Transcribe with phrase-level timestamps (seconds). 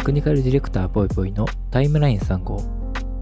[0.00, 2.56] テクニカルディレクターぽいぽいのタイムライン3号。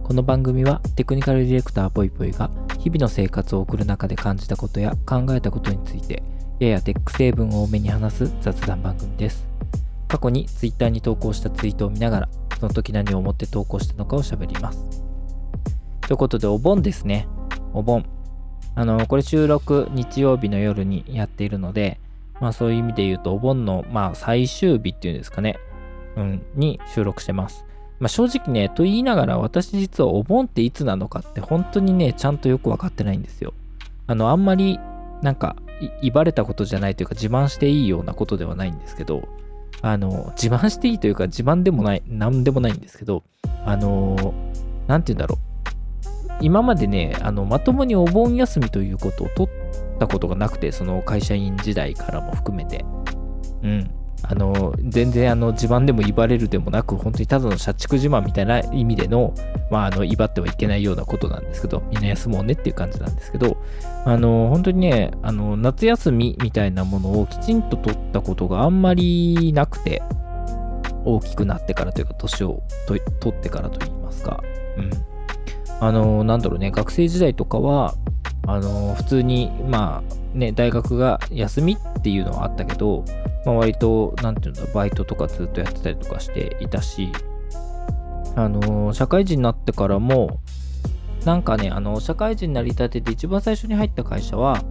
[0.05, 6.23] この番組はテクニカルディレクターぽいぽいが日々の生活を送る中で感じたことや考えたことについて
[6.61, 9.45] ややテック成分を多めに話す雑談番組です。
[10.07, 12.29] 過去に Twitter に投稿したツイートを見ながら
[12.61, 15.03] その時何を思って投稿したのかを喋ります。
[16.03, 17.27] ということでお盆ですね。
[17.73, 18.07] お盆。
[18.77, 21.99] あの、これ収録日曜日の夜にやっているので、
[22.41, 25.59] まあそういう意味で言うとお盆のまあ最終日っていうんですかね。
[26.19, 27.65] うん、に収録してます。
[28.01, 33.55] まあ、正直ね、と言いながら私実はお盆っていつなのかって本当にね、ちゃんとよくわかってないんですよ。
[34.07, 34.79] あの、あんまり
[35.23, 35.57] なんか、
[36.03, 39.29] いばれたことじゃないというか自慢していいようなことではないんですけど、
[39.81, 43.23] あの、自慢していいというか自慢でもない、なんでもないんですけど、
[43.65, 44.35] あの、
[44.89, 45.39] なんて言うんだろう。
[46.41, 52.85] 今までね、あの、まともにお盆休みということを取ったことがなくて、その会社員時代からも含めて。
[53.63, 53.91] うん。
[54.23, 59.33] あの全然あの自慢でも威張れるでもなく本当にただの社畜自慢みたいな意味での,、
[59.71, 63.57] まあ、あの威張ってはいけないようなことなんですけどみんな休もうねっていう感じなんですけど
[64.05, 70.03] あの本当にねあの夏休みみたいなものをきちんと取ったことがあんまりなくて
[71.05, 74.43] 大きくなってからというか年を取ってからといいますか、
[74.77, 74.91] うん、
[75.81, 77.95] あのなんだろうね学生時代とかは
[78.47, 83.05] あの普通にまあね大学が休みっていうのはあったけど、
[83.49, 87.11] まあ、割と何て言うんだバイトとかずっとやってたりとかしていたし
[88.37, 90.41] あの社会人になってからも
[91.25, 94.63] なんかねあの社会人になりたてで一番最初に入った会社は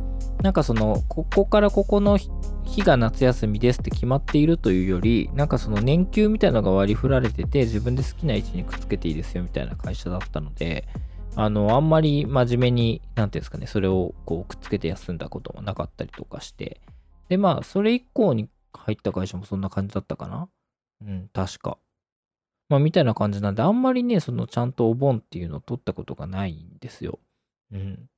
[0.44, 10.88] なんかそのここからここの日が夏休みですって決まっているというよりなんかその年休みたいなのが割り振られてて自分で好きな位置にくっつけていいですよみたいな会社だったので
[11.36, 16.82] あの、あんまり真面目に、なんていうんですかね、それをこうくっつけて休んだこともなかったりとかして、
[17.30, 18.50] で、まあ、それ以降に
[18.88, 20.48] 入った会社もそんな感じだったかな？
[21.02, 21.78] うん、確か。
[22.70, 27.20] まあ、みたいな感じなんで、あんまりね、そのちゃんとお盆っていうのを取ったことがないんですよ。
[27.72, 28.10] うん。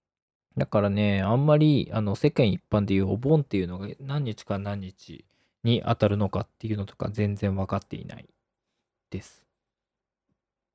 [0.58, 5.26] だからね、あんまり、あの、世間一般でいうお盆っていうのが何日か何日
[5.64, 8.30] に当たるのかっていうのとか全然分かっていない
[9.10, 9.46] です。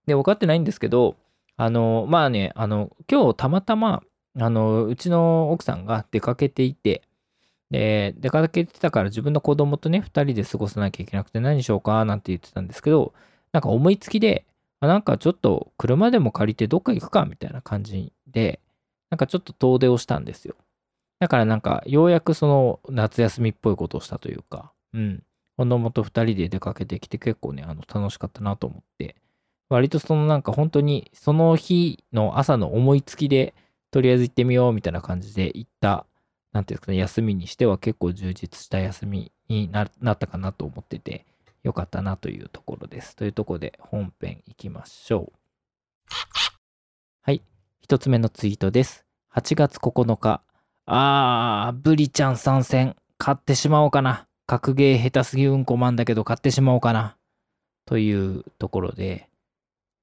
[0.07, 1.17] で、分かってないんですけど、
[1.57, 4.03] あの、まあね、あの、今日たまたま、
[4.39, 7.03] あの、うちの奥さんが出かけていて、
[7.71, 13.15] で、出かけてたから自分の子供とね、2人で過ごさなきゃいけなくて何しようかなんて言ってたんですけど、
[13.53, 14.47] なんか思いつきで、
[14.81, 18.61] なんかちょっと車でも借りてどっか行くかみたいな感じで、
[19.11, 20.57] なんかちょっと遠出をしたんですよ。
[21.21, 25.23] だからなんかようやくその夏休みっぽいことをしたというか、うん。
[25.57, 29.17] 子供と2人で出かけてきて結構ね、あの楽しかったなと思って、
[29.69, 33.55] 割とそのなんか本当にその日の朝の思いつきで
[33.91, 36.07] とりあえず行ってみようみたいな感じで行った、
[36.55, 41.27] なんていうんですかね、休みにしては結構充実した休みになったかなと思ってて、
[41.65, 43.17] よかったなというところです。
[43.17, 45.39] というところで本編行きましょう。
[47.23, 47.43] はい。
[47.81, 49.05] 一つ目のツイートです。
[49.35, 50.43] 8月9日。
[50.87, 52.95] あー、ブリちゃん参戦。
[53.19, 54.29] 買ってしまおうかな。
[54.47, 57.17] 格ゲー下手すぎうんこマンだけど買ってしまおうかな。
[57.85, 59.29] というところで、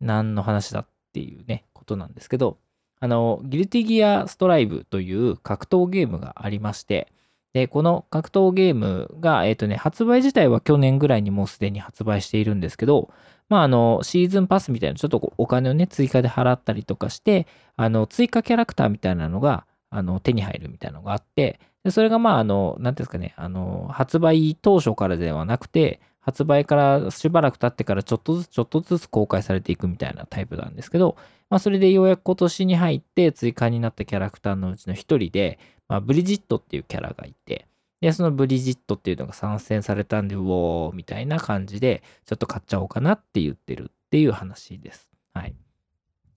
[0.01, 2.57] 何の話だっていうね、ことなんですけど、
[3.01, 7.11] あの、ギルティギアストライブという格闘ゲームがありまして、
[7.53, 13.11] で、この格闘ゲームが、えっ、ー、とね、発売自体は去年ぐらいにもうすでに発売しているんですけど、
[13.49, 31.17] まあ、あの、シーズンパスみたいな、ちょっとお金をね、追加で払ったりとかして、あの、追加キャラクターみたいなのが、あの、手に入るみたいなのがあって、でそれがまあ、あの、なんていうんですかね、あの、発売当初からではなくて、発売からしばらく経ってからちょっとずつちょっとずつ公開されていくみたいなタイプなんですけど、
[31.51, 37.67] まあ、それでようやく今年に入って追加になったキャラクターのうちの一人で、まあ、ブリジットっていうキャラがいて、
[37.99, 45.09] で、そのブリジットっていうのが参戦されたんで、うおーみたいな感じで、ちょっと買っちゃおうかなって言ってるっていう話です。
[45.33, 45.53] はい。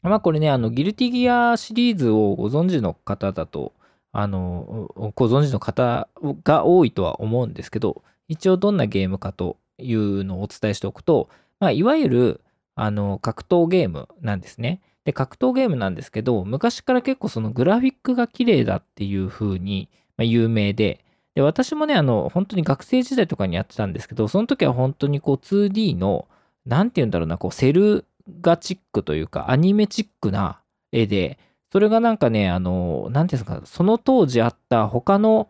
[0.02, 3.72] まあこれね、あの、ギルティギアシリーズをご存知の方だと、
[4.10, 6.08] あの、ご存知の方
[6.42, 12.40] が多いとは思うんですけど、一応どんなゲームかというのをお伝えしておくと、まあ、いわゆる
[12.74, 14.80] あの格闘ゲームなんですね。
[15.04, 21.04] で、格闘ゲームなんですけど、昔から結構そのグラフィックが綺麗だっていう風に、有名で、
[21.34, 26.28] で、私もね、あの、本当に学生時代とかにやってたんですけど、その時は本当にこう 2D の、
[26.64, 28.06] なんて言うんだろうな、こうセル
[28.40, 30.60] ガチックというか、アニメチックな
[30.92, 31.38] 絵で、
[31.72, 35.48] それがなんかね、あの、なんていうんですか、その当時あった他の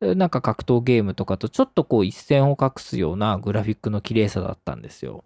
[0.00, 5.24] なんか格闘ゲームとかとちょっとこう一線を画すようなグラフィックの綺麗さだったんですよ。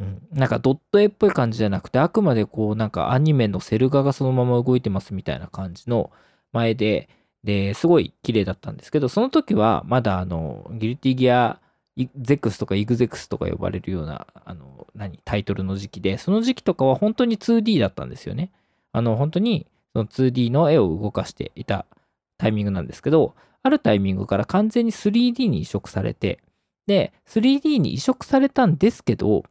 [0.00, 6.10] うん、なんかドット絵っぽい感じじゃなくてあくまでこうなんかアニメのセル画がそのまま動いてますみたいな感じの
[6.52, 7.08] 前で
[7.44, 11.60] ですごい綺麗だったんですけどその時はまだあのギルティギア
[12.16, 18.52] ゼクスとかイグゼクスとか呼ばれるような、あの、何、タイトルの時期で、その時期とかは本当に 2D だったんですよね。
[18.92, 21.86] あの、本当にその 2D の絵を動かしていた
[22.38, 26.40] タイミングなんですけど、あるタイミングから完全に 3D に移植されて、
[26.86, 29.44] で、3D に移植されたんですけど、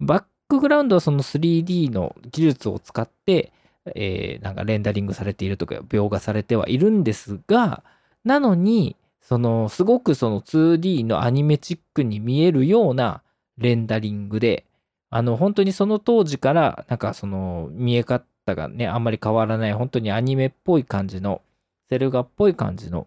[0.00, 3.52] バックグラウンドはその 3D の技術を使って、
[3.94, 7.82] えー、なんかレンダリングされているとか、描画されてはいるんですが、
[8.24, 13.22] なのに、その、すごくその 2D のアニメチックに見えるような
[13.58, 14.64] レンダリングで、
[15.10, 21.42] あの、本当にその当時から、なんかその、見え方がね、あんまり変わらない、本当にアニメっぽい感じの、
[21.88, 23.06] セル画っぽい感じの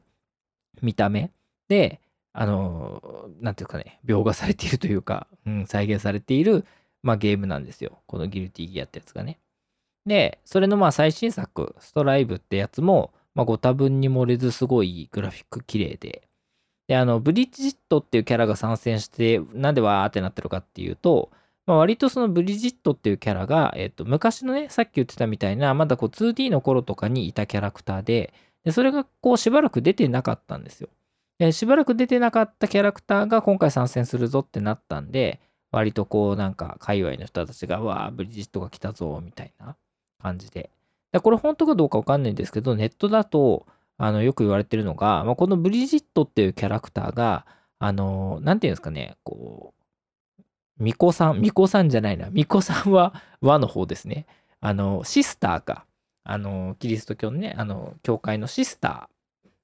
[0.82, 1.32] 見た目
[1.68, 2.00] で、
[2.34, 6.66] あの、なんていうかね、描画されているというか、うん、再現されている、
[7.04, 8.00] まあ、ゲームなんですよ。
[8.08, 9.40] このギルティギアってやつがね。
[10.06, 16.24] で、それのまあ最新作、ストライブってやつも、まあ、ご多分に漏れずすごいグラフィック綺麗で、
[16.88, 21.30] で、あの、ブリジットっていうキャラが参戦して、なんでわーってなってるかっていうと、
[21.68, 30.90] まあ、割とそのブリジットっていうキャラが、えっと、昔のね、さっき言ってたみたいな、まだこう 2D の頃とかにいたキャラクターで、でそれがこうしばらく出てなかったんですよ。
[31.38, 35.40] でしばらく出てなかったキャラクターが今回参戦するぞってなったんで、
[35.72, 39.76] 割とこうなんか界隈の人たちが、わあ、ブリジットが来たぞ、みたいな
[40.22, 40.72] 感じで。
[41.12, 43.66] でこれ本当かどうかわかんないんですけど、ネットだと、
[43.98, 47.46] あの、よく言われてるのが、まあ、このブリジットっていうキャラクターが、
[47.80, 49.80] あの、なんていうんですかね、こう、
[50.80, 54.26] 巫女さん、巫女さんじゃないな、巫女さんは和の方ですね。
[54.62, 55.86] あの、シスターか。
[56.24, 59.10] あの、キリスト教のね、あの、教会のシスタ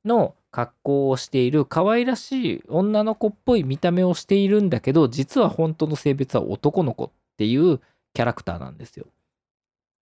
[0.06, 7.82] ーの格好をしている可愛らしい女の子っぽい見た目をしているんだけど、実は本当の性別は男の子っていう
[8.14, 9.06] キャラクターなんですよ。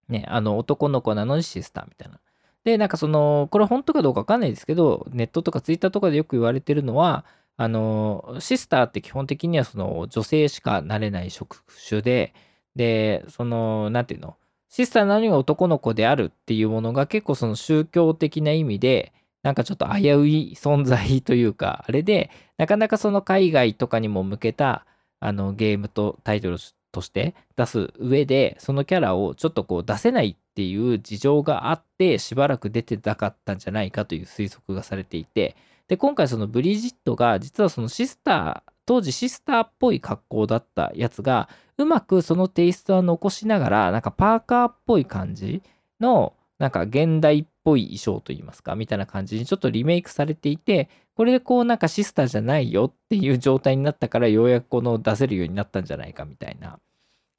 [0.10, 2.20] ね、あの、男の子なのにシスターみたいな。
[2.66, 7.26] で、なんかその、これ本当かどうかわかんないですけど、ネットとかツイッターとかでよく言われてるのは、
[7.58, 12.36] あの、シスターって基本的にはその女性しかなれない職種で、
[12.76, 14.38] で、その、なんていうの、
[14.70, 19.14] シスターなのに男の子であるっていうものが結構その宗教的な意味で、
[19.44, 24.86] なんかちょっと危うい存在というか、 あれで、なかなかその海外とかにも向けた、
[25.20, 26.58] あの、ゲームとタイトル
[26.92, 35.56] として出す上で、そのキャラをちょっとこう出せないっていう事情があって、しばらく出てなかったんじゃないかという推測がされていて、
[35.88, 45.62] で、今回そのブリジットが、実はそのシスター、当時シスターっぽい格好だったやつが、うまくそのテイストは残しながら、なんかパーカーっぽい感じ
[46.00, 56.80] の、なんか現代っぽい衣装といいますか、みたいな感じにちょっとリメイクされていて、これでこうなんかシスターじゃないよっていう状態になったからようやくこの出せるようになったんじゃないかみたいな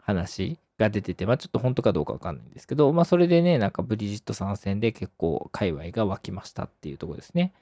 [0.00, 7.52] 話が出てて、まあちょっと本当かどうかわかんないんですけど、まあそれでね、なんかブリジット参戦で結構界隈が湧きましたっていうとこですね。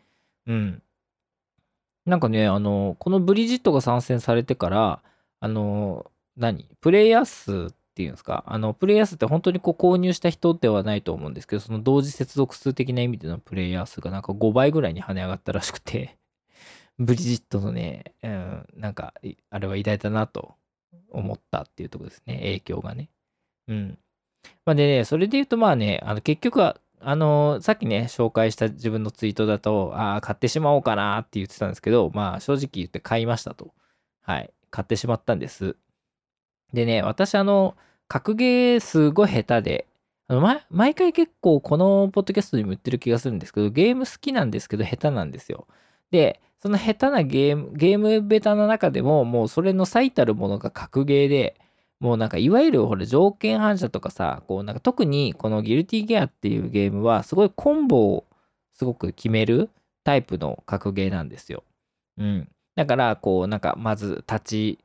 [0.47, 0.83] うん。
[2.05, 5.03] なんかね、あの、このブリジットが参戦されてから、
[5.41, 6.69] あの、何？
[6.81, 8.45] プレイヤー数っていうんですか？
[8.47, 16.17] あの、プレイヤー数って本当にこう購入した人ではないと思うんですけど、その同時接続数的な意味でのプレイヤー数がなんか5倍ぐらいに跳ね上がったらしくて
[16.99, 19.15] ブリジットのね、うん、なんか、
[19.51, 20.55] あれは偉大だなと
[21.11, 23.09] 思ったっていうとこですね、影響がね。
[23.69, 23.99] うん。
[24.65, 33.75] まあでね、それで言うとまあね、あの結局は、あのさっきね、紹介した自分のツイートだと、ああ、買ってしまおうかなって言ってたんですけど、まあ正直言って買いましたと。
[34.23, 34.53] はい。
[34.71, 35.77] 買ってしまったんです。
[36.73, 37.77] でね、私あの、
[38.09, 39.87] 格ゲーすごい下手で、
[40.29, 45.67] あの毎回結構このポッドキャストにも言ってる気がするんですけど、ゲーム好きなんですけど下手なんですよ。
[46.11, 51.57] で、その下手なゲーム、ゲームベタの中でも、もうそれの最たるものが格ゲーで、
[52.01, 58.25] もうなんかいわゆるほら条件反射とかさ、こうなんか特にこのギルティギアっていうゲームはすごいコンボを
[58.75, 59.71] すごく決める
[60.05, 61.63] タイプの格ゲーなんですよ。
[62.19, 62.49] うん。
[62.75, 64.79] だからこうなんかまず立ち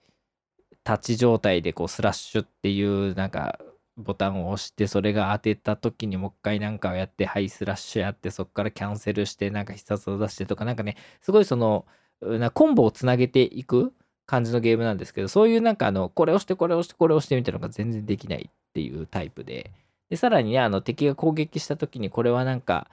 [0.88, 3.60] 立ち状態でこうスラッシュっていうなんか
[3.98, 11.86] ボタンを押してそれが当てた時にもう一回なんかをやってはいスラッシュやってそこからキャンセルしてなんか必殺を出してとかなんかねすごいその
[12.22, 13.94] なコンボをつなげていく
[14.26, 19.72] 感じのゲームなんですけどそういうなんかあのこれ押してこれ押してこれ押してみたいなのが全然できないっていうタイプで。
[20.10, 22.90] でさらにねあの敵が攻撃した時にこれはなんか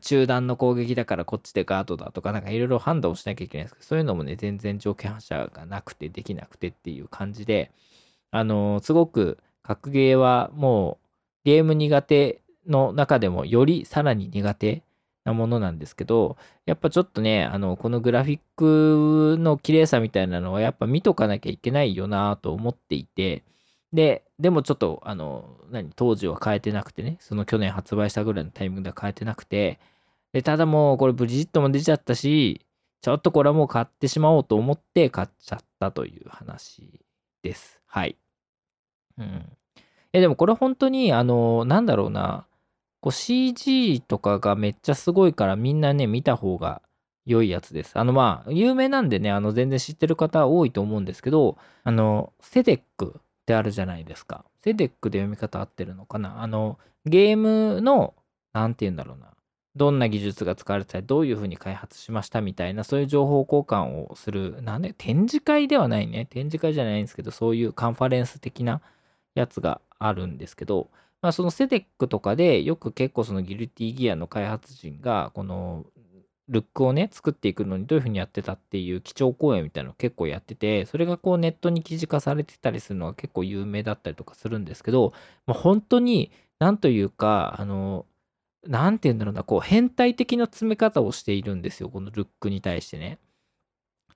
[0.00, 7.70] 中断の攻撃だからこっちでガードだとか、なんかいろいろ判断をしなきゃいけないんですけど、そういうのもね、全然条件反射がなくてできなくてっていう感じで、
[8.30, 11.06] あの、すごく格ゲーはもう
[11.44, 14.82] ゲーム苦手の中でもよりさらに苦手
[15.24, 23.42] なものなんですけど、やっぱちょっとね、あの、このグラフィックの綺麗さみたいなのはやっぱ見とかなきゃいけないよなと思っていて、
[23.94, 29.78] で、でもちょっと、あの、何、当時は変えてなくてね、その去年発売したぐらいのタイミングでは変えてなくて、
[30.32, 32.66] で、ただもうこれブリジットも出ちゃったし、
[33.02, 37.00] ちょっとこれはもう買ってしまおうと思って買っちゃったという話
[37.42, 37.80] です。
[37.86, 38.16] はい。
[39.18, 39.46] うん。
[40.12, 42.48] え、でもこれ本当に、あの、なんだろうな、
[43.00, 46.82] こう CG とかがめっちゃすごいからみんなね、見た方が
[47.26, 47.96] 良いやつです。
[47.96, 54.46] あのまあ、有名なんでね、あの全然知ってる方多いと思うんですけど、あの、セデックってあるじゃないですか。
[54.62, 56.42] セデックで読み方合ってるのかな？
[56.42, 58.14] あの、ゲームの、
[58.54, 59.26] なんて言うんだろうな。
[59.76, 66.24] どんな技術が使われてたり、どういうふうに開発しましたみたいな、そういう情報交換をする、なんで、展示会ではないね。
[66.26, 68.80] 展示会じゃないんですけど、そういうカンファレンス的な
[69.34, 70.88] やつがあるんですけど、
[71.20, 75.84] まあ、そのセデックとかでよく結構そのギルティギアの開発陣がこの
[76.48, 85.14] ルックをね作っていくのにどういうふうにやってたっていう基調講演みたいなのを結構やっててそれがこうネットに記事化されてたりするのが結構有名だったりとかするんですけど、
[85.46, 88.06] まあ、本当になんというかあの
[88.66, 93.18] なんて言うんだろうなこう変態的な詰め方をしているんですよこのルックに対してね。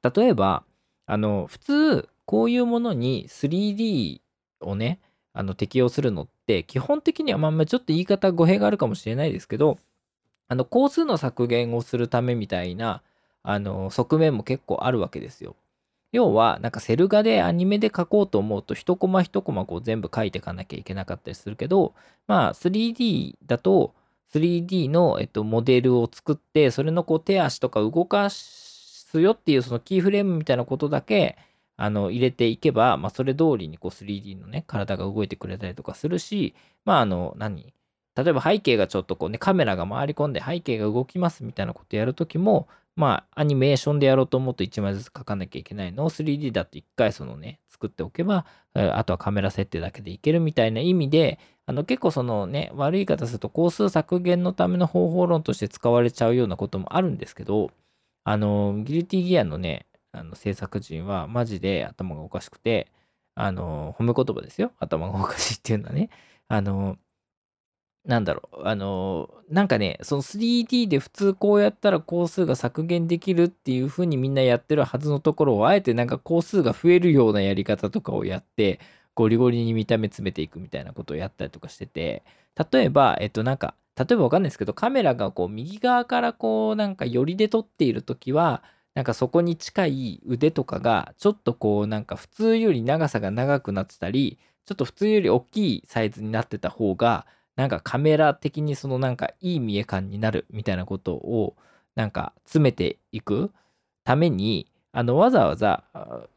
[0.02, 0.64] 例えば
[1.06, 4.20] あの普通こういうものに 3D
[4.60, 5.00] をね
[5.32, 9.78] あの適用するのって基本的にはまあまあちょっと言い方語弊があるかもしれないですけど
[10.48, 13.02] あの工数の削減をするためみたいな
[13.42, 15.56] あの側面も結構あるわけですよ。
[16.10, 21.94] 要はなんかセル画でアニメで描こうと思うと一コマ一コマこう全部描いていかなきゃいけなかったりするけど
[22.26, 23.94] まあ 3D だと
[24.32, 31.36] 3D の、えっと、モデルを作ってそれのこう手足とか動かすよっていうそのキーフレームみたいなことだけ
[31.80, 37.72] あの入れていけば、まあ、それ通りにこう 3D のね、体が動いてくれたりとかするし、まあ、あの、何？
[38.18, 48.44] 例えば背景がちょっとこうね、カメラが回り込んで背景が動きますみたいなことやるときも、まあ、アニメーションでやろうと思うと1枚ずつ描かなきゃいけないのを 3D だと1回そのね、作っておけば、
[48.74, 57.70] あとはカメラ設定だけでいけるみたいな意味で、あの結構そのね、悪い言い方すると工数削減のための方法論として使われちゃうようなこともあるんですけど、
[58.24, 62.90] あの、ギルティギアのね、あの制作陣はマジで頭がおかしくて、
[63.36, 64.72] あの、褒め言葉ですよ。
[64.80, 66.10] 頭がおかしいっていうのはね。
[66.48, 66.98] あの、
[68.08, 78.80] なんだろう、あの、なんかね、その 3D で普通こうやったら工数が削減できるっていう風にみんなやってるはずのところを、あえてなんか工数が増えるようなやり方とかをやって、
[79.14, 82.24] ゴリゴリに見た目詰めていくみたいなことをやったりとかしてて、
[82.72, 88.62] 例えば、えっとなんか、例えばわかんないですけど、カメラがこう右側からこうなんか寄りで撮っているときは、
[88.94, 97.24] なんかそこに近い腕とかがちょっとこうなんか普通より長さが長くなってたりちょっと普通より大きいサイズになってた方が
[97.58, 101.56] なんかカメラ的にそのなんかいい見え感になるみたいなことを
[101.96, 103.50] なんか詰めていく
[104.04, 105.82] ためにあのわざわざ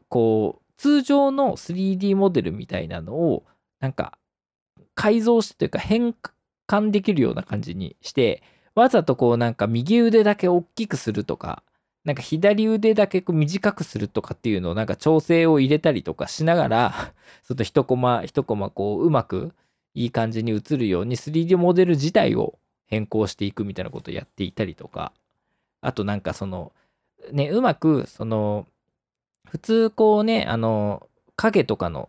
[0.08, 3.44] こう通常の 3D モデルみたいなのを
[3.78, 4.18] なんか
[4.96, 6.12] 改造してというか変
[6.68, 8.42] 換できるような感じにして
[8.74, 11.62] わざとこうなんか右腕だけ大きくするとか
[12.04, 17.12] なんか左腕だけこう短くするとかっていうのをなんか調整を入れたりとかしながら、
[17.46, 19.54] ちょっと一コマ一コマこううまく
[19.94, 25.12] いい感じに映るように 3D モデル自体を変更していくみたいなことをやっていたりとか、
[25.80, 26.72] あとなんかその、
[27.32, 28.66] ね、うまくその、
[29.48, 32.08] 普通こうね、あの、影とかの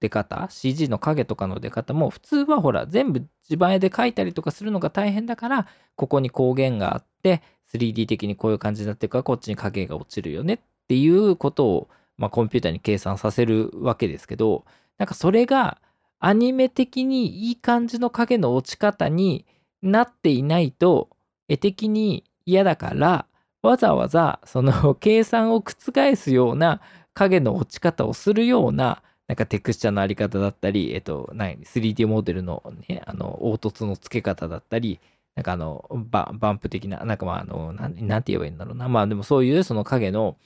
[0.00, 5.66] 出方 CG の影とかの出方も普通はほら全部自前で描いたりとかするのが大変だから
[5.96, 7.42] ここに光源があって
[7.72, 10.58] 3D 的にこういう感じになってるからこっちに影が落ちるよねっ
[10.88, 14.64] ていうことを、まあ、コンピューターに計算させるわけですけど
[14.98, 15.78] なんかそれが
[16.20, 19.46] アニメ的にいい感じの影の落ち方に
[19.82, 21.10] なっていないと
[21.48, 23.26] 絵的に嫌だから
[23.62, 26.80] わざわざその 計算を覆すような
[27.14, 35.00] 影の落ち方をするようななんかテクスチャのあり方だったり、えっと、何 3D モデルのね、あの、凹凸の付け方だったり、
[35.34, 38.88] なんかあの、バンプ的な、なんかまあ、あの、なんなんて言えばいいんだろうな。
[38.88, 40.36] まあでもそういうその影の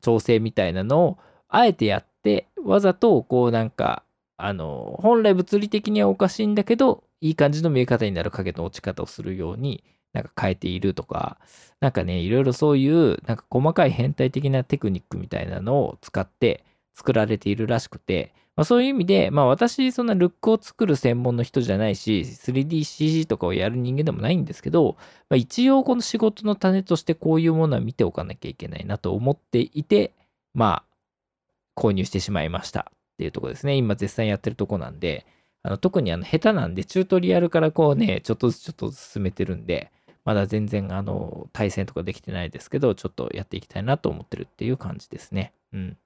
[0.00, 4.02] 調整みたいなのを、あえてやって、わざとこうなんか、
[4.44, 9.82] あの、本来物理的にはおかしいんだけど、いい感じの見え方になる影の落ち方をするように、
[10.12, 11.38] なんか変えているとか、
[11.80, 24.96] なんかね、いろいろそういう、なんか細かい変態的なテクニックみたいなのを使って、作られているらしくて、まあ、そういう意味で、まあ、私、そんなルックを作る専門の人じゃないし、3DCG とかをやる人間でもないんですけど、
[25.28, 30.12] まあ、一応この仕事の種としてこういうものは見ておかなきゃいけないなと思っていて、
[30.54, 32.92] まあ、購入してしまいました。
[33.14, 33.76] っていうとこですね。
[33.76, 35.26] 今絶賛やってるとこなんで、
[35.62, 39.90] あの特にあの下手なんで、チュートリアルからこうね、ちょっとずつちょっと進めてるんで、
[40.24, 45.52] まだ全然あの対戦とかできてないですけど、ちょっとやっていきたいなと思ってるっていう感じですね。
[45.72, 45.98] うん。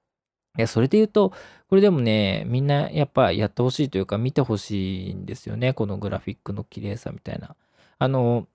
[0.57, 1.33] いや、それで言うと、
[1.69, 5.73] これでもね、みんなやっぱやってほしいというか、見てほしいんですよね。
[5.73, 7.55] このグラフィックの綺麗さみたいな。
[7.97, 8.47] あの、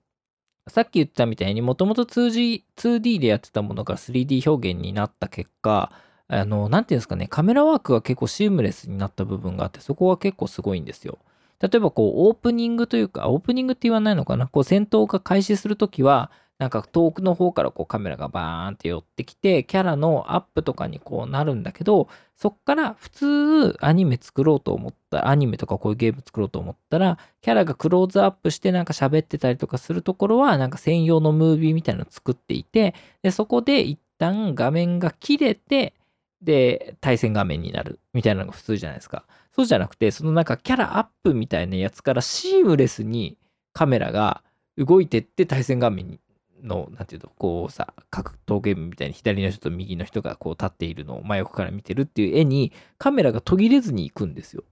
[0.67, 5.91] さっき言ったみたいにもともと 2G、2D でやってたものが 3D 表現になった結果、
[6.27, 11.19] あの、なんていうんですかね、カメラワークが結構シームレスになった部分があって、そこは結構すごいんですよ。
[11.59, 35.93] 例えばこう、オープニングというか、オープニングって言わないのかな、こう、戦闘が開始するときは、なんか遠くの方からこうカメラがバーンって寄ってきて、キャラのアップとかにこうなるんだけど、そっから普通アニメ作ろうと思った、アニメとかこういうゲーム作ろうと思ったら、キャラがクローズアップしてなんか喋ってたりとかするところは、なんか専用のムービーみたいなの作っていて、で、そこで一旦画面が切れて、
[36.41, 39.25] で、対戦画面になるみたいなのが普通じゃないですか。
[39.55, 43.37] そうじゃなくて、そのなんかキャラアップみたいなやつからシームレスに
[43.73, 44.43] カメラが
[44.77, 46.19] 動いてって対戦画面
[46.61, 54.63] の、なんていうの、こうさ、格闘ゲームみたいに左の人と右の人がこう立っているのを真横から見てるっていう絵にカメラが途切れずに行くんですよ。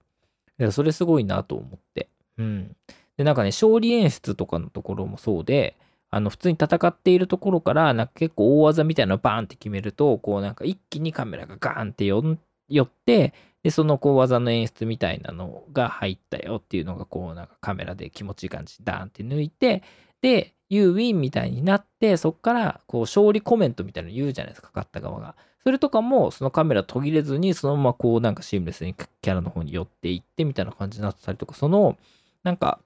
[0.58, 2.08] だからそれすごいなと思って。
[2.38, 2.76] うん。
[3.16, 5.76] で、なんかね、勝利演出とかのところもそうで、
[6.14, 19.82] あの、普通に戦っているところから、なんか結構大技みたいなのをバーンって決めると、こうなんか一気にカメラがガーンって寄って、で、そのこう技の演出みたいなのが入ったよっていうのが、こうなんかカメラで気持ちいい感じダーンって抜いて、
[20.22, 25.34] で、You win みたいになって、そこからこう勝利コメントみたいなの言うじゃないですか、勝った側が。
[25.64, 31.98] それとかも、そのカメラ途切れずに、そのままこうなんかシームレスにキャラの方に寄っていってみたいな感じになってたりとか、その、
[32.44, 32.78] なんか、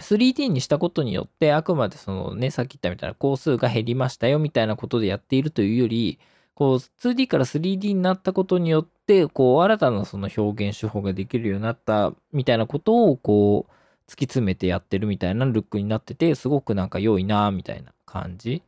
[0.00, 6.18] 3D にしたことによって、あくまでそのね、さっき言ったみたいな工数が減りましたよみたいなことでやっているというより、
[6.54, 13.72] こう 2D から 3D になったことによって、こう新たなその表現手法ができるようになったみたいなことを、こう、
[14.10, 18.62] 突き詰めてやってるみたいなルックになってて、すごくなんか良いなみたいな感じ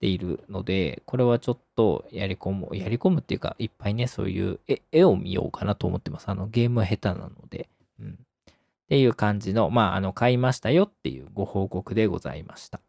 [0.00, 4.58] でいるので、これはちょっとやり込む、やり込むっていうか、いっぱいね、そういう
[4.92, 6.28] 絵を見ようかなと思ってます。
[6.28, 7.68] あの、ゲームは下手なので。
[8.00, 8.18] うん。
[8.90, 12.80] っていう感じの、まあ、あの、買いましたよっていうご報告でございました。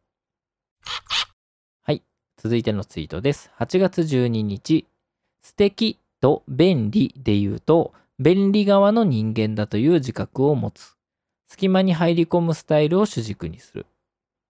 [1.83, 2.01] はい。
[2.37, 3.51] 続いてのツイートです。
[3.59, 4.87] 8月12日、
[5.43, 10.95] 素敵と便利で言うと、便利側の人間だという自覚を持つ。
[11.47, 13.93] 隙間に入り込むスタイルを主軸にするっ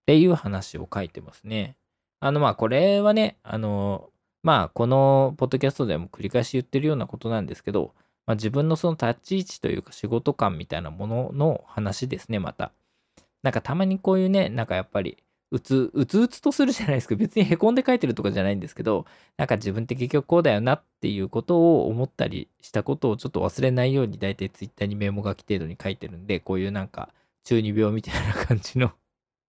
[0.05, 1.75] ていう話を書いてますね。
[2.21, 4.09] あのまあこれはね、あの
[4.41, 7.93] まあこのポッドキャストでも繰り返し言ってるようなことなんですけど、
[8.31, 12.71] まあ、自分のその立ち位置というか仕事感みたいなものの話ですね、また。
[13.43, 15.17] なんかたまにこういうね、なんかやっぱり
[15.51, 17.15] うつ、うつうつとするじゃないですか。
[17.19, 27.13] 別にへこんで書いてるとかじゃないんですけど、なんか自分って結局こうだよなっていうことを思ったりしたことをちょっと忘れないように大体ツイッターにメモ書き程度に書いてるんで、こういうなんか
[27.43, 28.93] 中二病みたいな感じの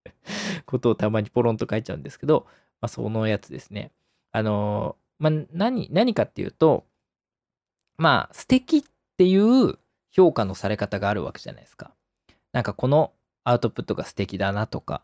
[0.67, 2.49] ことをたまにポロンと書いちゃうんですけど、
[2.81, 3.93] まあそのやつですね。
[4.33, 6.85] あのー、まあ何、何かっていうと、
[7.99, 8.83] まあ素敵っ
[9.17, 9.79] ていう
[10.11, 11.93] 評価のされ方があるわけじゃないですか。
[12.53, 13.13] なんかこの
[13.45, 15.03] アウトプットが素敵だなとか、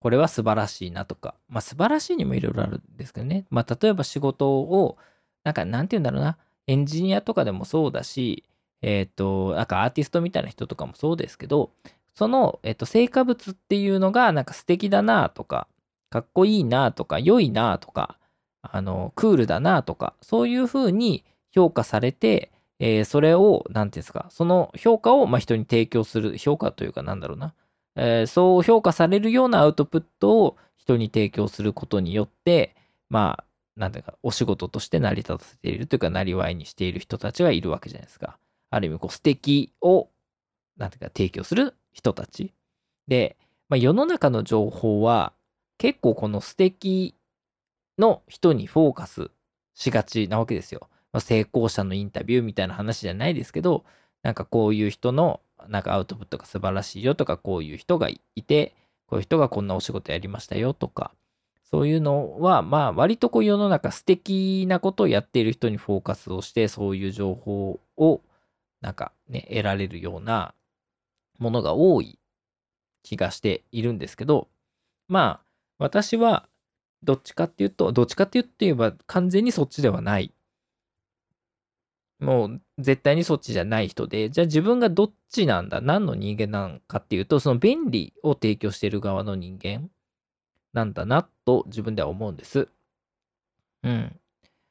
[0.00, 3.44] これは素晴らしいなとか、まあ素晴らしいにもいろいろあるんですけどね。
[3.50, 4.96] まあ例えば仕事を、
[5.44, 8.44] なんかなんて言うんだろうな、エンジニアとかでもそうだし、
[8.82, 11.70] えっ、ー、と、なんかアーティストみたいな人とかもそうですけど、
[12.14, 15.68] その、えっ、ー、と、成果物っていうのがなんか素敵だなとか、
[16.10, 18.18] かっこいいなとか、良いなとか、
[18.62, 27.54] あの、クールだなとか、そういうふうに評価されて、えー、それを、なんていうんですか、その評価をま人に提供する、評価というかなんだろうな、
[27.96, 32.74] えー、そう評価されるようなアウトプットを人に提供することによって、
[33.10, 33.44] まあ、
[33.76, 38.38] なんていうか、お仕事として成り立たせているというか、なりわいにしている人たちがいるわけじゃないですか。
[38.70, 40.08] ある意味、こう、素敵を、
[40.76, 42.52] なんていうか、提供する人たち。
[43.08, 43.36] で、
[43.68, 45.32] まあ、世の中の情報は、
[45.78, 47.14] 結構この素敵
[47.98, 49.30] の人にフォーカス
[49.74, 50.88] しがちなわけですよ。
[51.12, 53.84] まあ、成功者のインタビューみたいな話じゃないですけど、
[54.22, 58.74] なんかこういう人のなんかアウトプットが素晴らしいよとか、こういう人がいて、
[59.06, 61.12] こういう人がこんなお仕事やりましたよとか、
[61.64, 68.22] そういうのは、まあ、割とこう世の中素敵なことをやっている人にフォーカスをして、そういう情報を、
[68.80, 70.54] なんかね、得られるような
[71.38, 72.18] ものが多い
[73.02, 74.48] 気がしているんですけど、
[75.08, 75.46] まあ、
[75.78, 76.48] 私は、
[77.02, 80.34] どっちかっていうと、どっちかって言って言えば完全にそっちではない
[82.20, 89.90] もう絶対にそっちじゃない人で、じゃあ自分がどっちなんだ、何の人間なのかっていうと、その便利を提供している側の人間
[90.72, 92.68] なんだなと自分では思うんです。
[93.82, 94.20] うん。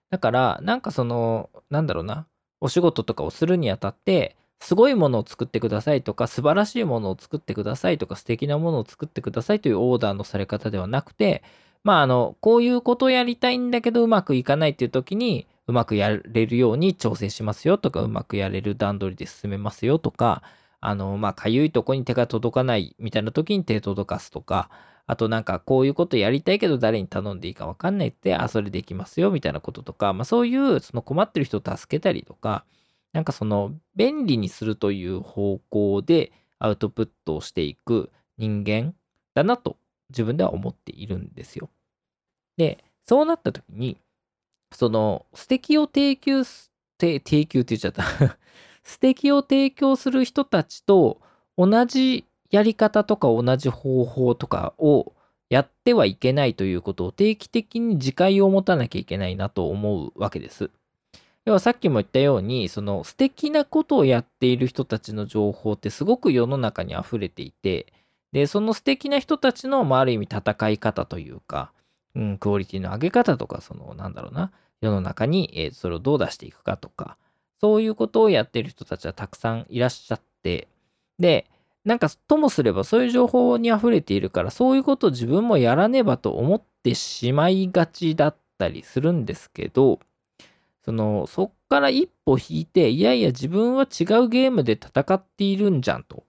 [0.09, 2.27] だから、なんかその、なんだろうな、
[2.61, 11.43] お仕事とかをするにあたって、すごいものを作ってくださいとか、素晴らしいものを作ってくださいとか、素敵なものを作ってくださいというオーダーのされ方ではなくて、
[11.83, 20.43] まあ、あの、こういうことをやりたいんだけどうまくいかないっていう時に、うまくやれるように調整しますよとか、うまくやれる段取りで進めますよとか、
[20.81, 24.69] あの、まあ、かゆいとこに手が届かないみたいな時に手届かすとか、
[25.05, 32.63] あとなんかこういうことやりたいけど誰に頼んでいいかわかんないって、あ、それできますよみたいなこととか、まあそういうその困ってる人を助けたりとか、
[33.11, 38.93] なんかその便利にするという方向でアウトプットをしていく人間
[39.33, 39.77] だなと
[40.09, 41.69] 自分では思っているんですよ。
[42.57, 43.97] で、そうなった時に、
[44.71, 48.03] その素敵を提供す、提供って言っちゃった
[48.83, 51.21] 素敵を提供する人たちと
[51.57, 55.13] 同じやり方とか同じ方法とかを
[55.49, 60.69] やってはいけないということを定期的に自戒を持たなきゃいけないなと思うわけです。
[61.45, 67.91] 要はさっきも言ったように、その素敵なことをやっている人たちの情報ってすごく世の中に溢れていて、
[68.31, 71.71] で、その素敵な人たちの、まあ、ある意味戦い方というか、
[72.15, 77.17] うん、クオリティの上げ方とか、その、なんだろうな、世の中に、えー、それをどう出していくかとか、
[77.59, 80.67] そういうことをやってる人たちはたくさんいらっしゃって、
[81.17, 81.49] で、
[81.85, 89.99] なんかともすればそういう情報に溢れているからそういうことを自分もやらねばと思ってしまいがちだったりするんですけど
[90.83, 96.23] そのそっから一歩引いていやいや自分は違うゲームで戦っているんじゃんと。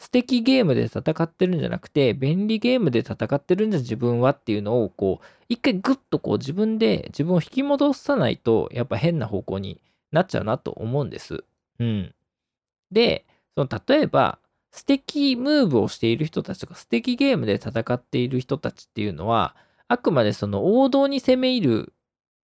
[0.00, 9.78] 素敵ゲームで戦ってるんじゃなくて便利ゲームで戦ってるんじゃ自分はっていうのをこう一回グッとこう自分で自分を引き戻さないとやっぱ変な方向に
[10.10, 11.44] なっちゃうなと思うんです。
[11.78, 12.14] うん。
[12.90, 14.38] で、その例えば
[14.72, 19.54] 素敵ムーブをしている人たちとか素敵ゲームで戦っている人たちっていうのは
[19.88, 21.92] あくまでその王道に攻め入る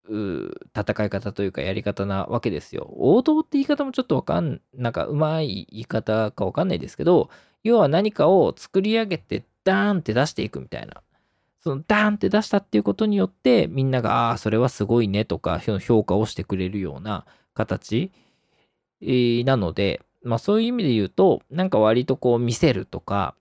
[0.09, 2.89] 戦い方というかやり方なわけですよ。
[2.97, 7.31] 王道って言い方もちょっとわかん、なんかうまい言い方かわかんないですけど、
[7.65, 11.03] 要は何かを作り上げてダーンって出していくみたいな。
[11.61, 18.13] そのダーンって出したっていうことによってみんなが、ああ、それはすごいねとか評価をしてくれるような形
[19.01, 23.35] なので、まあそういう意味で言うと、なんか割とこう見せるとか、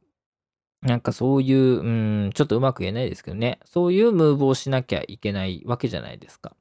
[0.85, 6.55] なんかそういう、うん、ちょっとうまく言えないですけどね、そういうムーブをしなきゃいけないわけじゃないですか。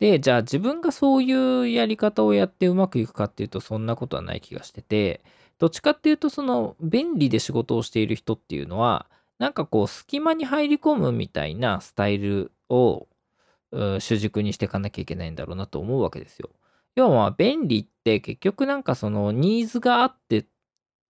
[0.00, 5.24] で、じゃあ自分がそういうやり方をやってうまくいくかっていうと、そんなことはない気がしてて、
[5.58, 9.06] どっちかっていうと、その便利で仕事をしている人っていうのは、
[9.38, 13.06] なんかこう、隙間に入り込むみたいなスタイルを
[14.00, 16.50] 主軸にしていかなきゃいけないんだろうなと思うわけですよ。
[16.96, 20.44] 要は便利って結局なんかそのニーズがあって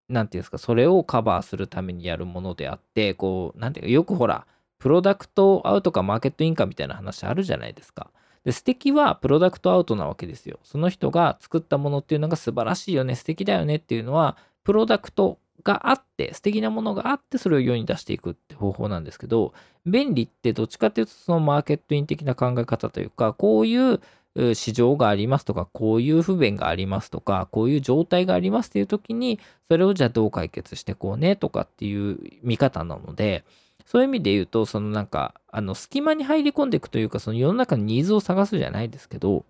[0.09, 4.47] なんていうんですかそれをカバーするためにやるものであってこうなんていうかよくほら
[4.79, 8.11] プロダクトアウトかマーケットインかみたいな話あるじゃないですか。
[8.45, 10.59] で素敵はプロダクトアウトなわけですよ。
[10.65, 19.53] その人が作ったものっていうのが素晴らしいよね素敵だよねっていうのはプロダクトがあって素敵なものがあってそれを世に出していくって方法なんですけど
[19.87, 24.01] 便利ってどっちかっていうとそのマーケットイン的な考え方というかこういう
[24.55, 33.45] 市場がありますとか、こういう不便がありますとか、こういう状態がありますっていう時に、それをじゃあどう解決してこうねとかっていう見方なので、
[33.85, 39.45] そういう意味で言うと、そのなんか、あの、隙間に入り込んでいくというか、その世の中にニーズを探すじゃないですけど、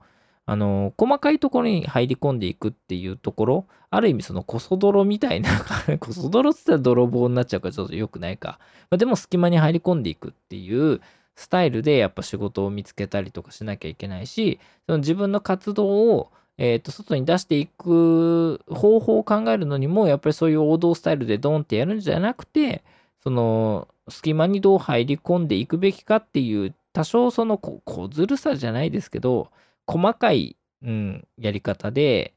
[0.44, 5.50] あの、細かいところに入り込んでいくっていうところ、ある意味そのコソ泥みたいな、
[6.00, 8.58] コソ泥って言ったら泥棒になっちゃうからちょっと良くないか。
[8.90, 11.00] まあ、でも隙間に入り込んでいくっていう、
[11.34, 22.84] スタイルでやっぱ仕事を見つけたりとかしなきゃいけないし、その自分の活動を、えー、と外に出していく方法を考えるのにも、やっぱりそういう王道スタイルでドンってやるんじゃなくて、
[23.22, 29.50] その隙間にどう入り込んでいくべきかっていう、多少その小ずるさじゃないですけど、
[29.86, 32.34] 細かい、うん、やり方で、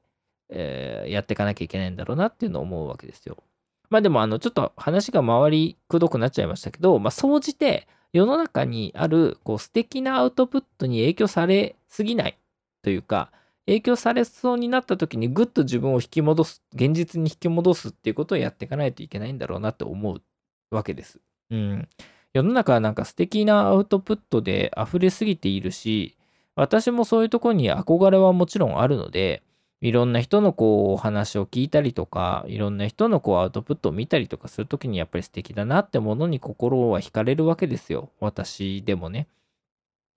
[0.49, 3.38] えー、やっていかなきゃいけないんだろうなっていうのを思うわけですよ。
[3.89, 12.38] まあでも、あの、ちょっと話が回りくどくなっちゃいましたけど、まあ、総じて、世の中にあるこう素敵なアウトプットに影響されすぎない
[12.82, 13.30] というか、
[13.65, 20.21] 影響されそうになった時にぐっと自分を引き戻す、現実に引き戻すっていうことをやっていかないといけないんだろうなって思う
[20.71, 21.19] わけです。
[21.49, 21.89] うん。
[22.32, 26.15] 世の中はなんか素敵なアウトプットで溢れすぎているし、
[26.56, 29.43] 私もそういうとこに憧れはもちろんあるので、
[29.81, 38.09] いろんな人のこうお話を聞いたりとか、いろんな人のこうアウトプットを見たりとかするときにやっぱり素敵だなってものに心は惹かれるわけですよ。
[38.19, 39.27] 私でもね。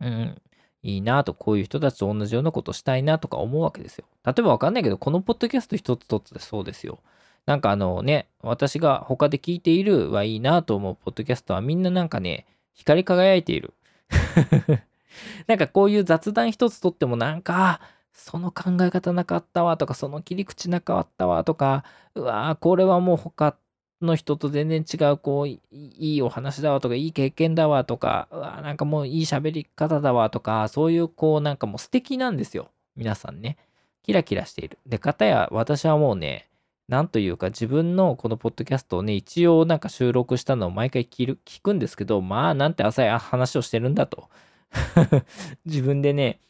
[0.00, 0.40] うん。
[0.82, 4.04] いいなと、こういう人たちと同じようなことしたいなとか思うわけですよ。
[4.24, 7.00] 例えばわかんないけど、このポッドキャスト一つとってそうですよ。
[7.46, 13.74] なんかあのね、私が他で聞いているはいいなと思うポッドキャストはみんななんかね、光り輝いている。
[15.48, 17.80] なんかこういう雑談一つとってもなんか、
[18.18, 23.56] その考え方なかったわとか、その切り口なかったわとか、うわーこれはもう他
[24.02, 32.70] の人と全然違う、こう、いいお話だわとか、いい経験だわとか、うわなんかもういい喋り方だわとか、そういう、こう、なんかもう素敵なんですよ。
[32.96, 33.56] 皆さんね。
[34.02, 34.78] キラキラしている。
[34.86, 36.48] で、かたや私はもうね、
[36.88, 44.28] なんというか自分のこのポッドキャストをね、一応なんか収録したのを毎回聞くんですけど、まあなんて浅い話をしてるんだと。
[45.66, 46.40] 自分でね、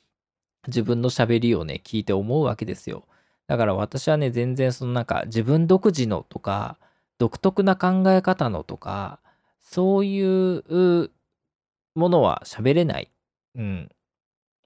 [0.69, 3.05] 自分の喋りをね、聞いて思うわけですよ。
[3.49, 6.79] だから私はね、全然そのなんか自分独自のとか、
[7.19, 9.19] 独特な考え方のとか、
[9.61, 11.11] そういう
[11.95, 13.11] ものは喋れない。
[13.57, 13.91] うん。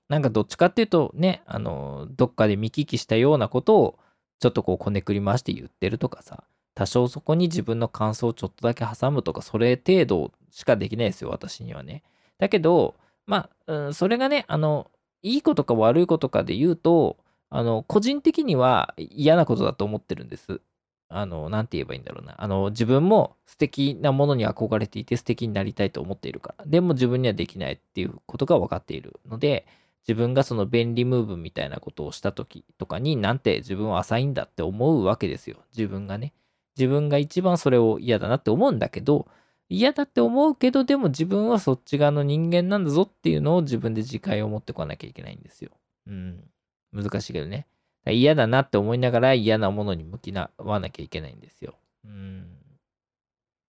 [0.09, 3.99] なんかどっちかっていうとね、あの、どっかで見聞きしたようなことを
[4.41, 12.03] ちょっとこうこねくり回して言ってるとかさ、多少そこに自分の感想をちょっとだけ挟むとか、それ程度しかできないですよ、私にはね。
[12.39, 12.95] だけど、
[13.27, 14.91] まあ、うん、それがね、あの、
[15.23, 17.17] いいことか悪いことかで言うと、
[17.51, 20.61] あの、個人的には嫌なことだと思ってるんです。
[21.09, 22.35] あの、なんて言えばいいんだろうな。
[22.39, 26.65] あの、自分も素敵なものに憧れていて素敵になりたいと思っているから。
[26.67, 29.67] でも自分にはできないっていうことが分かっているので、
[30.09, 35.59] 自分がその便利ムーブみたいなことをした時とかになんて自分は浅いんだって思うわけですよ。
[35.77, 36.33] 自分がね。
[36.77, 39.29] 自分が一番それを嫌だなって思うんだけど、
[39.73, 45.71] 嫌だって思うけど、でも自分はそっち側の人間なんだぞっていうのを自分で自戒を持ってこなきゃいけないんですよ。
[46.07, 46.45] うん。
[46.93, 47.67] 難しいけどね。
[48.07, 51.75] 嫌だなって思いながら嫌なものに向き合わなきゃいけないんですよ。
[52.05, 52.59] うん。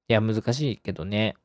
[0.09, 1.35] いや、難しいけどね。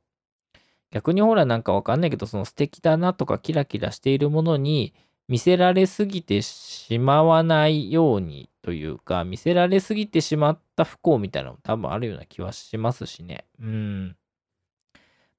[0.91, 4.93] 逆にほらなんかわかんないけど、その素敵だなとかキラキラしているものに
[5.29, 13.45] 見せられすぎてしまわないようにというか、見せられすぎてしまった不幸みたいなのも多分あるような気はしますしね。
[13.61, 14.17] うん。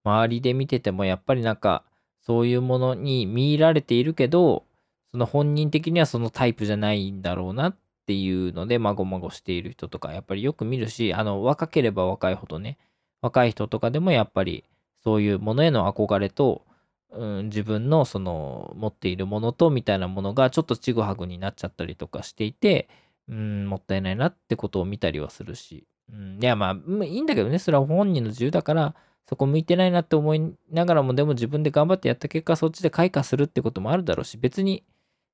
[0.09, 1.83] 周りで見ててもやっぱりなんか
[2.21, 4.65] そういうものに見入られているけど、
[5.11, 12.77] その本人的にはそのタイプじゃないんだろうなっていうので、まごまごしている人とかやっぱりよく見るし、あの、若ければ若いほどね、
[13.21, 14.63] 若い人とかでもやっぱり
[15.03, 16.65] そういうものへの憧れと、
[17.11, 22.87] うん、自分のその持っているものとみたいなものがちょっとちぐはぐになっちゃったりとかしていて、
[23.27, 28.95] うん、もったいないなってことを見たりはするし、うん、いやまあいいんだけどねそれは本人の自由だから
[29.27, 34.83] そこ向いてないなって思いながらもでも自分で頑張ってやった結果そっちで開花するってこともあるだろうし別に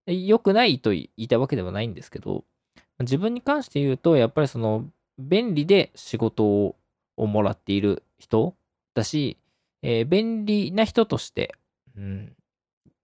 [0.05, 2.43] 良くないと言いたわけではないんですけど
[2.99, 4.85] 自分に関して言うとやっぱりその
[5.17, 6.75] 便利で仕事を
[7.17, 8.53] もらっている人
[8.93, 9.37] だし
[9.87, 11.53] えー、便利な人として、
[11.95, 12.35] うん、